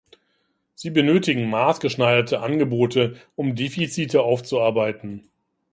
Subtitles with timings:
[0.73, 5.29] Sie benötigen maßgeschneiderte Angebote, um Defizite aufzuarbeiten.